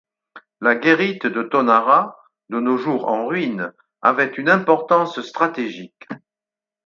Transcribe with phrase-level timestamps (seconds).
[0.61, 2.17] La guérite de Tonnara,
[2.49, 6.07] de nos jours en ruine, avait une importance stratégique.